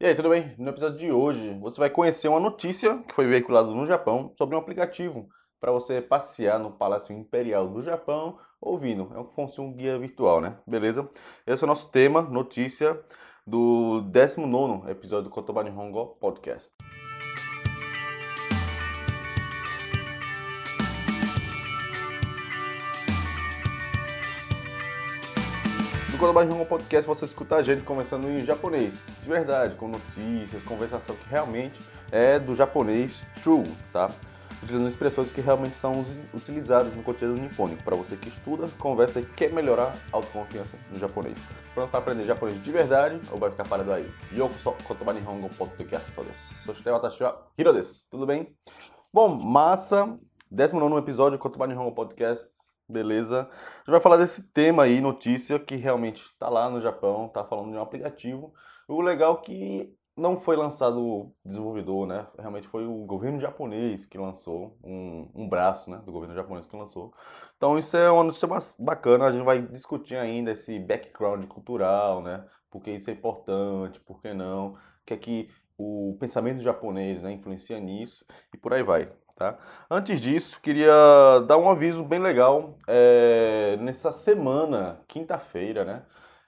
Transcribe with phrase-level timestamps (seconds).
[0.00, 0.54] E aí, tudo bem?
[0.56, 4.54] No episódio de hoje, você vai conhecer uma notícia que foi veiculada no Japão sobre
[4.54, 5.28] um aplicativo
[5.58, 9.10] para você passear no Palácio Imperial do Japão ouvindo.
[9.16, 10.56] É se fosse um guia virtual, né?
[10.64, 11.08] Beleza?
[11.44, 12.96] Esse é o nosso tema, notícia
[13.44, 16.76] do 19 episódio do Kotoba Nihongo Podcast.
[26.18, 30.60] No Kotoba Nihongo Podcast você escuta a gente conversando em japonês, de verdade, com notícias,
[30.64, 31.78] conversação que realmente
[32.10, 33.62] é do japonês true,
[33.92, 34.10] tá?
[34.60, 39.26] Utilizando expressões que realmente são utilizadas no cotidiano nipônico, para você que estuda, conversa e
[39.26, 41.38] quer melhorar a autoconfiança no japonês.
[41.72, 44.10] Pronto para aprender japonês de verdade ou vai ficar parado aí?
[44.32, 46.54] Yokoso Kotoba Nihongo Podcast desu.
[46.64, 48.08] Soshite watashi wa Hiro desu.
[48.10, 48.52] Tudo bem?
[49.14, 50.18] Bom, massa.
[50.50, 53.42] 19 episódio Kotoba Nihongo Podcast beleza?
[53.42, 57.44] A gente vai falar desse tema aí, notícia que realmente está lá no Japão, está
[57.44, 58.52] falando de um aplicativo.
[58.86, 62.26] O legal é que não foi lançado desenvolvedor, né?
[62.38, 66.76] Realmente foi o governo japonês que lançou, um, um braço né, do governo japonês que
[66.76, 67.14] lançou.
[67.56, 68.48] Então isso é uma notícia
[68.78, 72.44] bacana, a gente vai discutir ainda esse background cultural, né?
[72.70, 75.48] Por que isso é importante, por que não, o que é que
[75.78, 79.10] o pensamento japonês né, influencia nisso e por aí vai.
[79.38, 79.56] Tá?
[79.88, 80.90] Antes disso, queria
[81.46, 82.76] dar um aviso bem legal.
[82.88, 86.02] É, nessa semana, quinta-feira, né?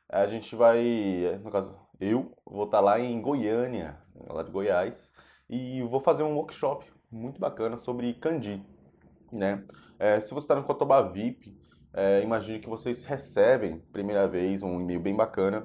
[0.09, 3.97] A gente vai, no caso, eu vou estar lá em Goiânia,
[4.29, 5.13] lá de Goiás,
[5.49, 8.61] e vou fazer um workshop muito bacana sobre kanji,
[9.31, 9.63] né?
[9.97, 11.57] É, se você está no Cotoba VIP,
[11.95, 15.65] é, imagine que vocês recebem, primeira vez, um e-mail bem bacana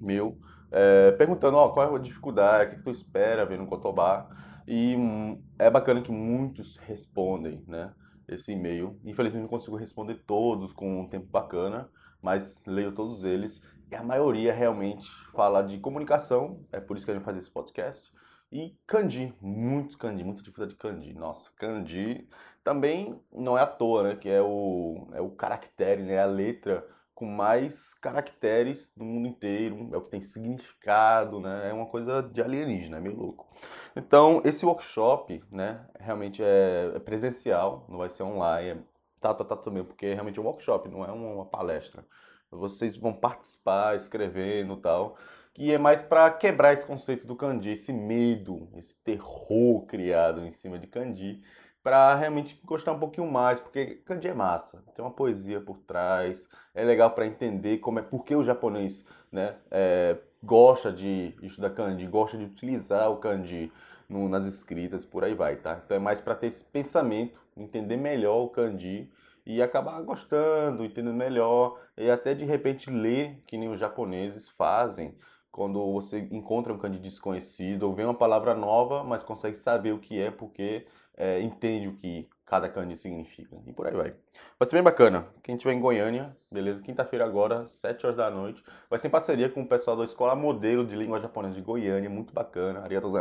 [0.00, 0.36] meu,
[0.72, 4.28] é, perguntando, ó, qual é a dificuldade, o que, que tu espera ver no Cotobá.
[4.72, 7.92] E hum, é bacana que muitos respondem, né?
[8.28, 8.96] Esse e-mail.
[9.04, 11.90] Infelizmente não consigo responder todos com um tempo bacana,
[12.22, 13.60] mas leio todos eles.
[13.90, 17.50] E a maioria realmente fala de comunicação, é por isso que a gente faz esse
[17.50, 18.12] podcast.
[18.52, 21.14] E kanji, muitos kanji, muita dificuldade de kanji.
[21.14, 22.28] Nossa, kanji
[22.62, 24.14] também não é à toa, né?
[24.14, 26.20] Que é o, é o caractere, né?
[26.20, 26.86] A letra
[27.20, 31.68] com mais caracteres do mundo inteiro, é o que tem significado, né?
[31.68, 33.46] É uma coisa de alienígena, é meio louco.
[33.94, 38.84] Então, esse workshop, né, realmente é, é presencial, não vai ser online, é,
[39.20, 42.06] tá, tá, tá também, porque é realmente um workshop, não é uma palestra.
[42.50, 45.18] Vocês vão participar, escrevendo e tal,
[45.52, 50.52] que é mais para quebrar esse conceito do kanji, esse medo, esse terror criado em
[50.52, 51.42] cima de kanji,
[51.82, 56.48] para realmente gostar um pouquinho mais, porque kanji é massa, tem uma poesia por trás,
[56.74, 61.70] é legal para entender como é, por que o japonês né, é, gosta de estudar
[61.70, 63.72] kanji, gosta de utilizar o kanji
[64.08, 65.80] no, nas escritas, por aí vai, tá?
[65.84, 69.10] Então é mais para ter esse pensamento, entender melhor o kanji
[69.46, 75.14] e acabar gostando, entendendo melhor e até de repente ler que nem os japoneses fazem,
[75.50, 79.98] quando você encontra um kanji desconhecido ou vê uma palavra nova, mas consegue saber o
[79.98, 83.56] que é porque é, entende o que cada kanji significa.
[83.66, 84.14] E por aí vai.
[84.58, 85.26] Vai ser bem bacana.
[85.42, 86.82] Quem estiver em Goiânia, beleza?
[86.82, 88.62] Quinta-feira agora, 7 horas da noite.
[88.88, 92.10] Vai ser em parceria com o pessoal da Escola Modelo de Língua Japonesa de Goiânia.
[92.10, 92.80] Muito bacana.
[92.80, 93.12] Arigatou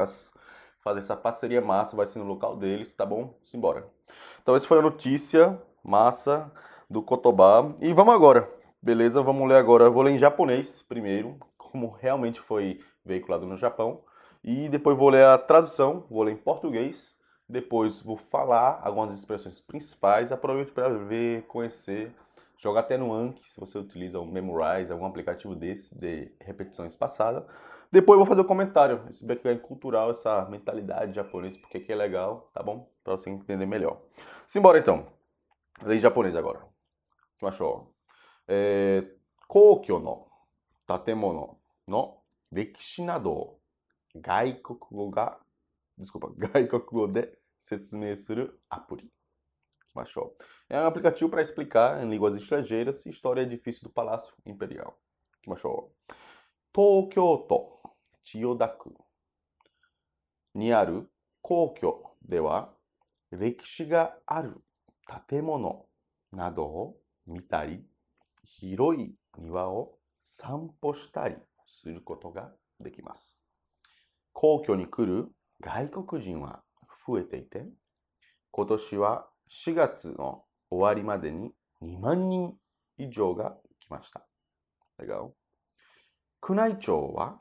[0.81, 3.37] fazer essa parceria massa, vai ser no local deles, tá bom?
[3.43, 3.87] Simbora.
[4.41, 6.51] Então essa foi a notícia massa
[6.89, 7.73] do Kotobá.
[7.79, 8.49] E vamos agora,
[8.81, 9.21] beleza?
[9.21, 9.85] Vamos ler agora.
[9.85, 11.37] Eu vou ler em japonês primeiro,
[11.69, 14.01] como realmente foi veiculado no Japão.
[14.43, 17.17] E depois vou ler a tradução, vou ler em português.
[17.47, 20.31] Depois vou falar algumas expressões principais.
[20.31, 22.13] Aproveito para ver, conhecer,
[22.57, 27.45] jogar até no Anki, se você utiliza o Memorize, algum aplicativo desse de repetição espaçada.
[27.91, 31.95] Depois vou fazer o um comentário, esse background cultural, essa mentalidade japonesa, porque que é
[31.95, 32.87] legal, tá bom?
[33.03, 33.99] Para você entender melhor.
[34.45, 35.07] Simbora então.
[35.81, 36.59] Lei japonês agora.
[37.39, 37.91] Que achou?
[38.47, 39.05] É,
[39.47, 40.29] Kokyo no
[40.97, 41.58] 建物
[41.89, 43.59] の歴史などを
[44.15, 45.39] 外国語が、
[45.97, 49.11] 外国語で説明するアプリ。
[49.95, 50.35] Baixou.
[50.69, 54.97] É um aplicativo para explicar em línguas estrangeiras história edifício do Palácio Imperial.
[55.47, 55.91] Baixou.
[56.71, 57.81] 東京都
[58.23, 58.93] 千代田区
[60.53, 61.09] にある
[61.41, 62.71] 皇居では
[63.31, 64.15] 歴史が
[71.69, 73.45] することができます。
[74.33, 75.29] 皇居に来る
[75.61, 76.63] 外国人は
[77.05, 77.65] 増えていて、
[78.51, 81.51] 今年は4月の終わりまでに
[81.81, 82.53] 2万人
[82.97, 84.25] 以上が来ました。
[86.47, 87.39] 宮内庁は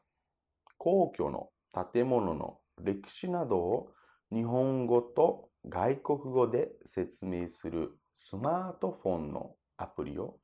[0.76, 1.50] 皇居の
[1.92, 3.92] 建物の歴史などを
[4.30, 10.38] 日本語と外国語で説明するスマートフォンのアプリを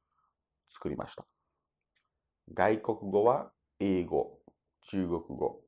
[0.68, 1.24] 作りました。
[2.52, 3.50] 外国語は
[3.86, 4.38] 英語、
[4.80, 5.60] 中国語、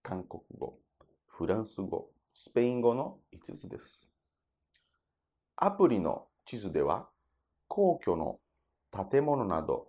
[0.00, 0.78] 韓国語、
[1.26, 4.08] フランス語、スペイン語の5つです。
[5.56, 7.08] アプリの地図では、
[7.66, 8.38] 皇居の
[9.10, 9.88] 建物など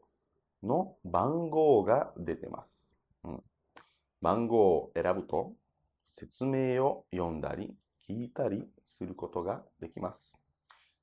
[0.63, 2.97] の番号が出てます。
[3.23, 3.43] うん、
[4.19, 5.53] 番号を選ぶと、
[6.07, 7.75] 説明を読んだり
[8.09, 10.39] 聞いたりすることができます。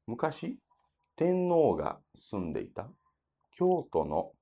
[0.09, 0.59] 昔、
[1.15, 2.89] 天皇が住んでいた
[3.53, 4.33] 京都の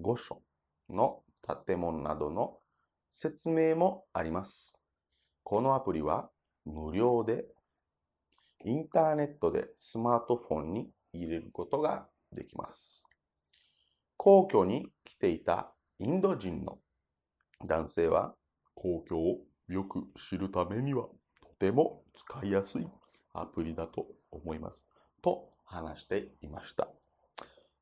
[0.00, 0.40] 御所
[0.88, 1.24] の
[1.66, 2.58] 建物などの
[3.10, 4.74] 説明もあります。
[5.42, 6.30] このアプリは
[6.64, 7.46] 無料で
[8.64, 13.08] インターネットでスマートフォンに入れることができます。
[14.16, 16.78] 皇居に来ていたインド人の
[17.64, 18.34] 男性は
[18.74, 19.38] 皇居を
[19.68, 21.04] よく知るためには
[21.40, 22.86] とても使いやすい
[23.32, 24.88] アプリだと思います。
[25.22, 26.88] と話していました。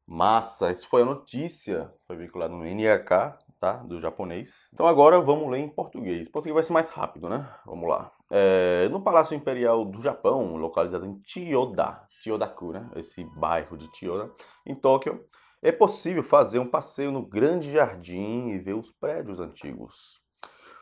[0.09, 3.75] Massa, essa foi a notícia, foi vinculada no NHK, tá?
[3.75, 4.55] Do japonês.
[4.73, 6.29] Então agora vamos ler em português.
[6.29, 7.49] Português vai ser mais rápido, né?
[7.65, 8.13] Vamos lá.
[8.31, 12.91] É, no Palácio Imperial do Japão, localizado em Chiyoda, Chiyodaku, né?
[12.97, 14.33] Esse bairro de Chiyoda,
[14.65, 15.25] em Tóquio,
[15.63, 20.21] é possível fazer um passeio no grande jardim e ver os prédios antigos.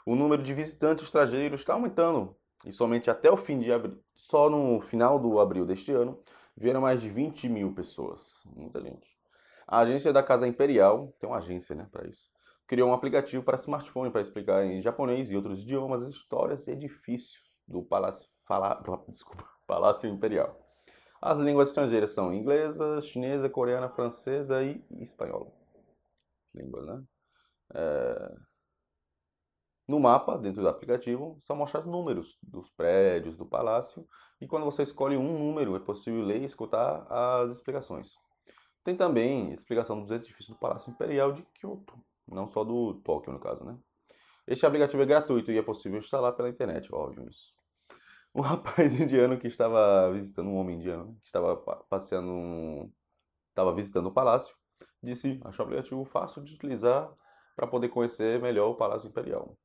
[0.04, 4.48] O número de visitantes estrangeiros está aumentando e somente até o fim de abril, só
[4.48, 6.18] no final do abril deste ano,
[6.56, 8.42] vieram mais de 20 mil pessoas.
[8.54, 9.06] Muita gente.
[9.66, 12.30] A agência da Casa Imperial, tem uma agência né, para isso,
[12.66, 16.72] criou um aplicativo para smartphone para explicar em japonês e outros idiomas as histórias e
[16.72, 20.60] edifícios do Palácio, fala, desculpa, Palácio Imperial.
[21.20, 25.50] As línguas estrangeiras são inglesa, chinesa, coreana, francesa e espanhola.
[26.46, 27.02] As línguas, né?
[27.74, 28.34] É...
[29.88, 34.06] No mapa, dentro do aplicativo, são mostrados números dos prédios, do palácio,
[34.40, 38.14] e quando você escolhe um número, é possível ler e escutar as explicações.
[38.82, 43.40] Tem também explicação dos edifícios do Palácio Imperial de Kyoto, não só do Tóquio, no
[43.40, 43.76] caso, né?
[44.46, 47.54] Este aplicativo é gratuito e é possível instalar pela internet, óbvio isso.
[48.34, 51.56] Um rapaz indiano que estava visitando, um homem indiano, que estava
[51.88, 52.92] passeando,
[53.48, 54.54] estava visitando o palácio,
[55.02, 57.10] disse, achou o aplicativo fácil de utilizar
[57.56, 59.56] para poder conhecer melhor o Palácio Imperial.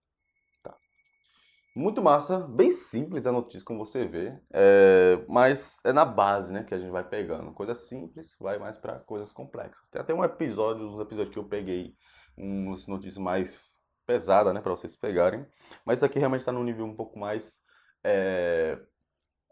[1.75, 6.63] Muito massa, bem simples a notícia, como você vê, é, mas é na base né,
[6.63, 7.53] que a gente vai pegando.
[7.53, 9.87] Coisa simples vai mais para coisas complexas.
[9.87, 11.95] Tem até um episódio, uns episódios que eu peguei,
[12.39, 15.45] umas notícias mais pesadas né, para vocês pegarem,
[15.85, 17.61] mas isso aqui realmente está num nível um pouco mais
[18.03, 18.79] é,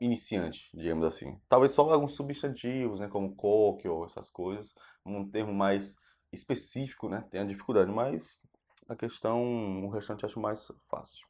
[0.02, 1.40] iniciante, digamos assim.
[1.48, 4.74] Talvez só alguns substantivos, né, como coque ou essas coisas,
[5.06, 5.96] um termo mais
[6.32, 8.42] específico, né, tenha dificuldade, mas
[8.90, 11.28] a questão, o restante acho mais fácil.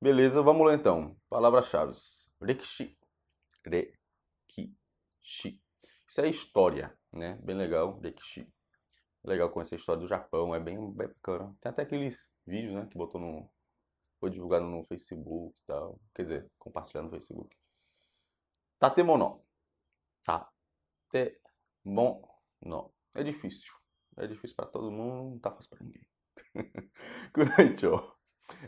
[0.00, 1.16] Beleza, vamos lá então.
[1.30, 1.92] Palavras-chave.
[2.42, 2.96] Rekishi.
[3.64, 5.58] Rekishi.
[6.06, 7.38] Isso é história, né?
[7.42, 8.46] Bem legal, Rekishi.
[9.24, 11.56] Legal conhecer a história do Japão, é bem, bem bacana.
[11.60, 13.50] Tem até aqueles vídeos, né, que botou no...
[14.20, 15.98] Foi divulgado no Facebook e tal.
[16.14, 17.56] Quer dizer, compartilhado no Facebook.
[18.78, 19.42] Tatemono.
[21.10, 22.28] Tatemono.
[23.14, 23.72] É difícil.
[24.16, 26.06] É difícil para todo mundo, não tá fácil para ninguém.
[27.32, 28.14] Kunaicho.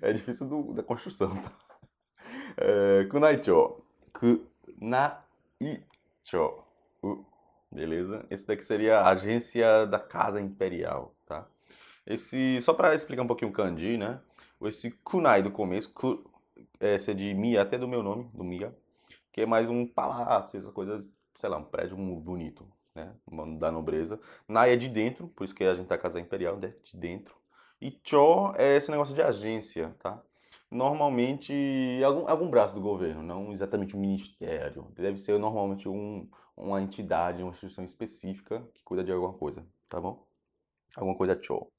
[0.00, 1.52] É difícil do, da construção, tá?
[2.56, 3.82] É, Kunaicho.
[4.12, 5.46] Kunaicho.
[7.76, 8.24] Beleza?
[8.30, 11.46] Esse daqui seria a agência da Casa Imperial, tá?
[12.06, 14.18] Esse, só para explicar um pouquinho o kanji, né?
[14.62, 16.24] Esse kunai do começo, ku,
[16.80, 18.74] esse é de Mia, até do meu nome, do Mia,
[19.30, 21.04] que é mais um palácio, essa coisa,
[21.34, 23.12] sei lá, um prédio bonito, né?
[23.58, 24.18] Da nobreza.
[24.48, 26.72] Nai é de dentro, por isso que a gente tá Casa Imperial, né?
[26.82, 27.36] de dentro.
[27.78, 30.18] E Cho é esse negócio de agência, tá?
[30.70, 31.52] Normalmente,
[32.02, 34.90] algum, algum braço do governo, não exatamente um ministério.
[34.94, 40.00] Deve ser normalmente um, uma entidade, uma instituição específica que cuida de alguma coisa, tá
[40.00, 40.26] bom?
[40.96, 41.70] Alguma coisa Cho.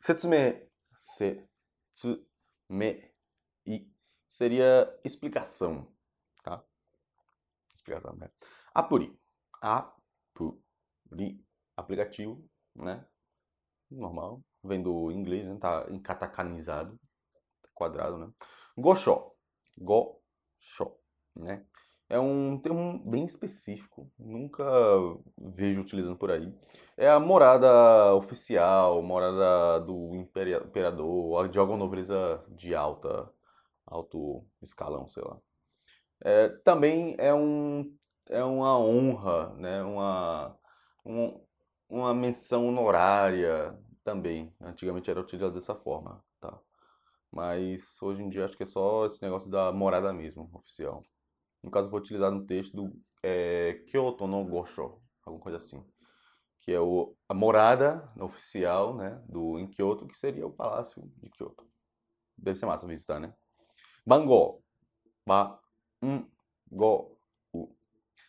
[0.00, 2.26] Setsume, setsume,
[4.28, 5.92] seria explicação,
[6.42, 6.64] tá?
[7.74, 8.30] Explicação, né?
[8.74, 9.18] Apuri.
[9.60, 11.44] Apuri.
[11.76, 13.06] Aplicativo, né?
[13.90, 15.58] Normal vem do inglês, né?
[15.60, 16.98] Tá encatacanizado,
[17.74, 18.32] quadrado, né?
[18.76, 19.32] Gosho.
[19.76, 20.96] Gosho,
[21.34, 21.66] né?
[22.12, 24.62] É um termo bem específico, nunca
[25.38, 26.52] vejo utilizando por aí.
[26.94, 33.32] É a morada oficial, morada do imperador, de alguma nobreza de alta,
[33.86, 35.38] alto escalão, sei lá.
[36.22, 37.96] É, também é, um,
[38.28, 39.82] é uma honra, né?
[39.82, 40.54] uma,
[41.06, 41.40] um,
[41.88, 44.54] uma menção honorária também.
[44.60, 46.58] Antigamente era utilizado dessa forma, tá?
[47.30, 51.02] Mas hoje em dia acho que é só esse negócio da morada mesmo, oficial.
[51.62, 52.92] No caso foi utilizado no texto do
[53.22, 55.84] é, Kyoto no Gosho, alguma coisa assim.
[56.60, 61.30] Que é o, a morada oficial né, do, em Kyoto, que seria o palácio de
[61.30, 61.66] Kyoto.
[62.36, 63.32] Deve ser massa visitar, né?
[64.06, 64.58] Bangó.
[65.26, 65.60] Ba,
[66.02, 66.26] um,
[66.70, 67.16] go,
[67.52, 67.68] u.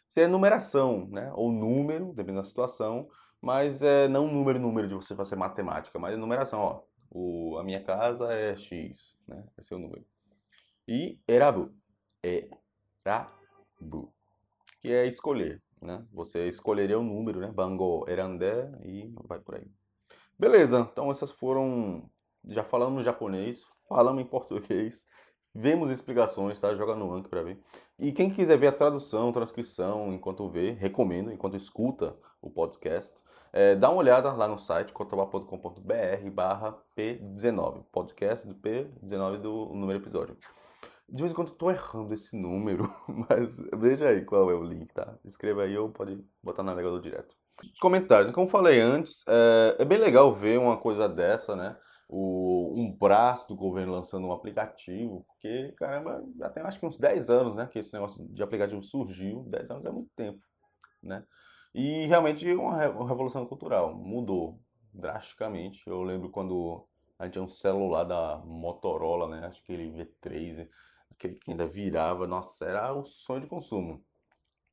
[0.07, 1.31] Seria numeração, né?
[1.33, 3.09] Ou número, dependendo da situação,
[3.41, 6.83] mas é não número, número de você fazer matemática, mas é numeração, ó.
[7.09, 9.43] O, a minha casa é X, né?
[9.57, 10.05] Esse é o número.
[10.87, 11.71] E erabu.
[13.05, 14.13] Erabu.
[14.81, 16.05] Que é escolher, né?
[16.11, 17.51] Você escolheria o número, né?
[17.51, 19.67] Bango, erandé e vai por aí.
[20.37, 22.09] Beleza, então essas foram.
[22.45, 25.05] Já falamos japonês, falamos em português,
[25.55, 26.75] vemos explicações, tá?
[26.75, 27.57] Joga no Anki para ver.
[27.97, 33.75] E quem quiser ver a tradução, transcrição enquanto vê, recomendo, enquanto escuta o podcast, é,
[33.75, 40.35] dá uma olhada lá no site cotoba.com.br barra P19, podcast do P19 do número episódio.
[41.09, 42.89] De vez em quando eu tô errando esse número,
[43.29, 45.17] mas veja aí qual é o link, tá?
[45.25, 47.35] Escreva aí ou pode botar na navegador direto.
[47.61, 51.77] Os comentários, como falei antes, é, é bem legal ver uma coisa dessa, né?
[52.13, 56.97] o, um braço do governo lançando um aplicativo, porque, caramba, já tem acho que uns
[56.97, 60.39] 10 anos, né, que esse negócio de aplicativo surgiu, 10 anos é muito tempo,
[61.01, 61.25] né,
[61.73, 64.59] e realmente uma, uma revolução cultural, mudou
[64.93, 69.91] drasticamente, eu lembro quando a gente tinha um celular da Motorola, né, acho que ele
[69.91, 70.69] V3,
[71.13, 74.03] aquele que ainda virava, nossa, era o sonho de consumo,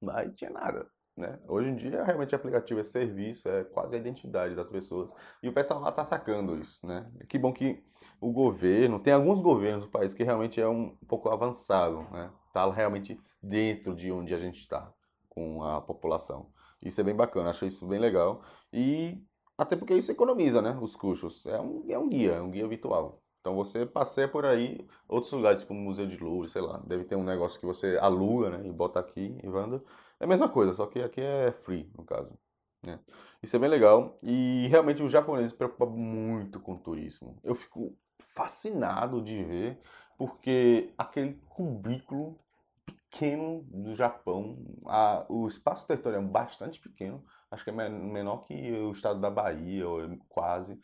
[0.01, 1.39] mas tinha nada, né?
[1.47, 5.15] Hoje em dia, realmente, aplicativo é serviço, é quase a identidade das pessoas.
[5.43, 6.87] E o pessoal lá está sacando isso.
[6.87, 7.07] Né?
[7.29, 7.85] Que bom que
[8.21, 12.31] o governo, tem alguns governos do país que realmente é um pouco avançado, né?
[12.49, 14.93] Está realmente dentro de onde a gente está
[15.29, 16.51] com a população.
[16.83, 18.43] Isso é bem bacana, achei isso bem legal.
[18.73, 19.23] E
[19.57, 21.45] até porque isso economiza né, os custos.
[21.47, 23.20] É um, é um guia, é um guia virtual.
[23.41, 27.05] Então você passeia por aí, outros lugares, tipo o Museu de Louvre, sei lá, deve
[27.05, 29.83] ter um negócio que você aluga, né, e bota aqui e anda.
[30.19, 32.39] É a mesma coisa, só que aqui é free, no caso.
[32.83, 32.99] Né?
[33.43, 37.39] Isso é bem legal e realmente os japoneses se preocupam muito com o turismo.
[37.43, 39.81] Eu fico fascinado de ver,
[40.19, 42.39] porque aquele cubículo
[42.85, 48.73] pequeno do Japão, a, o espaço territorial é bastante pequeno, acho que é menor que
[48.73, 50.79] o estado da Bahia, ou quase.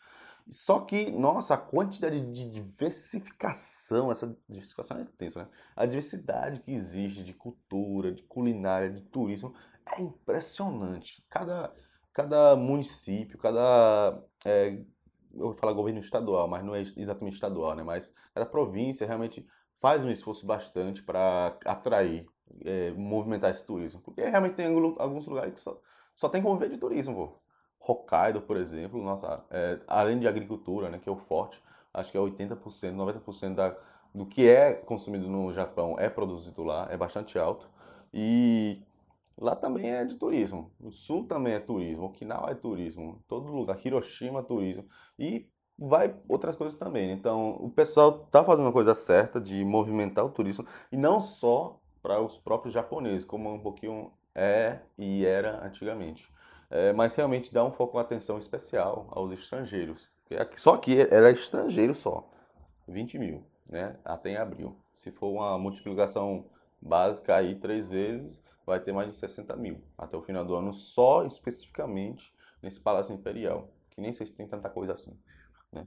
[0.50, 5.48] Só que, nossa, a quantidade de diversificação, essa diversificação é intensa, né?
[5.74, 11.24] A diversidade que existe de cultura, de culinária, de turismo é impressionante.
[11.28, 11.74] Cada,
[12.12, 14.22] cada município, cada.
[14.44, 14.78] É,
[15.34, 17.82] eu vou falar governo estadual, mas não é exatamente estadual, né?
[17.82, 19.44] Mas cada província realmente
[19.80, 22.26] faz um esforço bastante para atrair,
[22.64, 24.00] é, movimentar esse turismo.
[24.00, 25.80] Porque realmente tem alguns lugares que só,
[26.14, 27.45] só tem como ver de turismo, pô.
[27.86, 31.62] Hokkaido, por exemplo, nossa, é, além de agricultura, né, que é o forte,
[31.92, 33.76] acho que é 80%, 90% da,
[34.14, 37.68] do que é consumido no Japão é produzido lá, é bastante alto.
[38.12, 38.82] E
[39.38, 40.70] lá também é de turismo.
[40.80, 44.84] O sul também é turismo, Okinawa é turismo, todo lugar, Hiroshima é turismo.
[45.18, 47.12] E vai outras coisas também.
[47.12, 51.78] Então, o pessoal está fazendo a coisa certa de movimentar o turismo e não só
[52.02, 56.28] para os próprios japoneses, como um pouquinho é e era antigamente
[56.70, 60.08] é, mas realmente dá um foco, uma atenção especial aos estrangeiros.
[60.56, 62.28] Só aqui era estrangeiro só,
[62.88, 63.96] 20 mil, né?
[64.04, 64.76] até em abril.
[64.94, 66.46] Se for uma multiplicação
[66.80, 70.74] básica aí três vezes, vai ter mais de 60 mil até o final do ano,
[70.74, 75.16] só especificamente nesse Palácio Imperial, que nem sei se tem tanta coisa assim.
[75.72, 75.86] Né?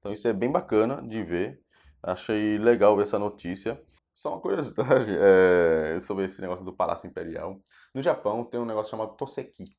[0.00, 1.62] Então isso é bem bacana de ver,
[2.02, 3.80] achei legal ver essa notícia.
[4.12, 7.60] Só uma curiosidade é, sobre esse negócio do Palácio Imperial.
[7.94, 9.76] No Japão tem um negócio chamado Toseki,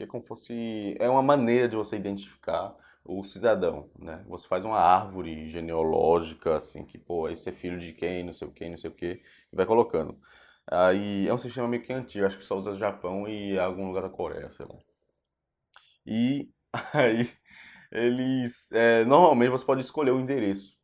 [0.00, 4.24] que é como fosse é uma maneira de você identificar o cidadão, né?
[4.28, 8.48] Você faz uma árvore genealógica assim que pô, esse é filho de quem, não sei
[8.48, 10.18] o quem, não sei o que, e vai colocando.
[10.66, 14.02] Aí é um sistema meio que antigo, acho que só usa Japão e algum lugar
[14.02, 14.76] da Coreia, sei lá.
[16.06, 16.50] E
[16.94, 17.30] aí
[17.92, 20.78] eles é, normalmente você pode escolher o endereço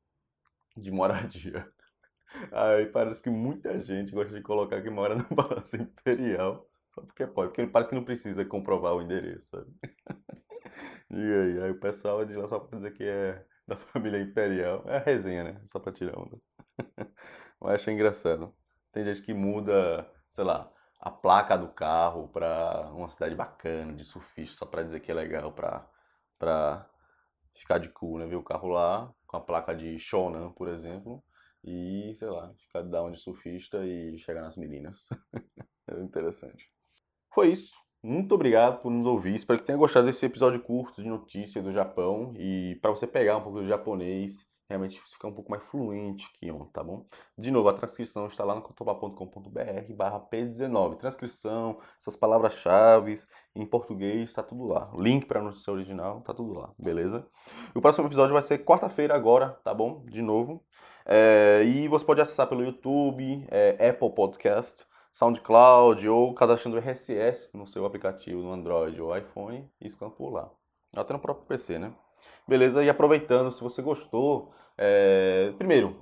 [0.76, 1.66] de moradia.
[2.52, 7.26] Aí parece que muita gente gosta de colocar que mora no Palácio Imperial só porque
[7.26, 9.70] pode, porque parece que não precisa comprovar o endereço, sabe?
[11.10, 14.82] E aí, aí o pessoal de lá só pra dizer que é da família imperial.
[14.86, 15.62] É a resenha, né?
[15.66, 16.38] Só pra tirar onda.
[17.60, 18.54] Mas achei engraçado.
[18.92, 24.04] Tem gente que muda, sei lá, a placa do carro pra uma cidade bacana, de
[24.04, 25.88] surfista, só pra dizer que é legal, pra,
[26.38, 26.88] pra
[27.54, 28.26] ficar de cool, né?
[28.26, 31.22] Ver o carro lá, com a placa de Shonan, por exemplo,
[31.64, 35.06] e, sei lá, ficar down de surfista e chegar nas meninas.
[35.88, 36.75] é interessante.
[37.36, 37.76] Foi isso.
[38.02, 39.34] Muito obrigado por nos ouvir.
[39.34, 43.36] Espero que tenha gostado desse episódio curto de notícia do Japão e para você pegar
[43.36, 47.04] um pouco do japonês realmente ficar um pouco mais fluente que ontem, tá bom?
[47.36, 50.96] De novo, a transcrição está lá no cotobá.com.br barra P19.
[50.96, 53.20] Transcrição, essas palavras-chave
[53.54, 54.90] em português, tá tudo lá.
[54.98, 57.28] Link para a notícia original, tá tudo lá, beleza?
[57.74, 60.02] O próximo episódio vai ser quarta-feira agora, tá bom?
[60.06, 60.64] De novo.
[61.04, 64.86] É, e você pode acessar pelo YouTube, é, Apple Podcast,
[65.16, 70.50] SoundCloud ou cadastrando RSS no seu aplicativo no Android ou iPhone e escutando por lá.
[70.94, 71.90] Até no próprio PC, né?
[72.46, 72.84] Beleza?
[72.84, 75.54] E aproveitando, se você gostou, é...
[75.56, 75.96] primeiro,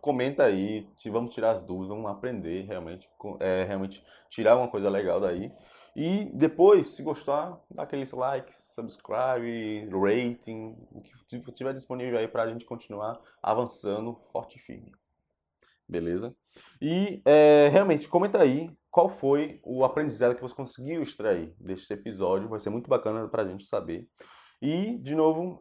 [0.00, 3.08] comenta aí, vamos tirar as dúvidas, vamos aprender realmente,
[3.40, 5.52] é, realmente tirar uma coisa legal daí.
[5.96, 12.44] E depois, se gostar, dá aqueles likes, subscribe, rating, o que tiver disponível aí para
[12.44, 14.92] a gente continuar avançando forte e firme.
[15.92, 16.34] Beleza?
[16.80, 22.48] E é, realmente, comenta aí qual foi o aprendizado que você conseguiu extrair deste episódio.
[22.48, 24.08] Vai ser muito bacana para a gente saber.
[24.62, 25.60] E, de novo,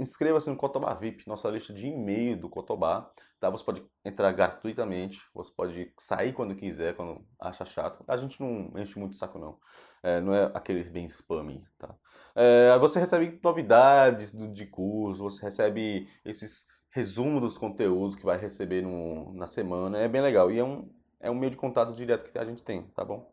[0.00, 3.10] inscreva-se no Cotobá VIP, nossa lista de e-mail do Cotobá.
[3.38, 3.50] Tá?
[3.50, 8.02] Você pode entrar gratuitamente, você pode sair quando quiser, quando acha chato.
[8.08, 9.58] A gente não enche muito o saco, não.
[10.02, 11.94] É, não é aqueles bem spam, tá?
[12.34, 16.66] É, você recebe novidades do, de curso, você recebe esses
[16.96, 19.98] resumos dos conteúdos que vai receber no, na semana.
[19.98, 20.50] É bem legal.
[20.50, 20.88] E é um,
[21.20, 23.30] é um meio de contato direto que a gente tem, tá bom?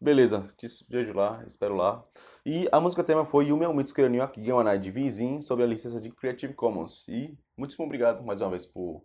[0.00, 2.04] Beleza, te vejo lá, espero lá.
[2.44, 5.68] E a música tema foi o meu muito escreveu aqui, Gamanai de Vizinho, sobre a
[5.68, 7.06] licença de Creative Commons.
[7.06, 9.04] E muito obrigado mais uma vez por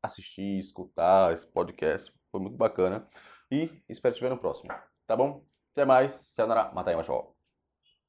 [0.00, 2.14] assistir, escutar esse podcast.
[2.30, 3.08] Foi muito bacana.
[3.50, 4.72] E espero te ver no próximo.
[5.04, 5.44] Tá bom?
[5.72, 6.12] Até mais.
[6.12, 6.72] Sayonara.
[6.72, 7.36] Matai Machou.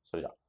[0.04, 0.43] Sou já.